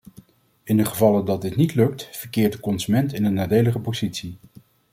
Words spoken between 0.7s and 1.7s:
de gevallen dat dit